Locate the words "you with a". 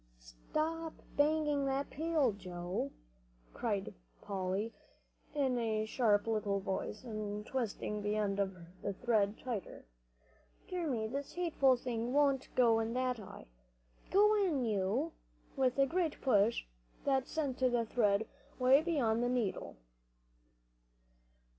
14.65-15.85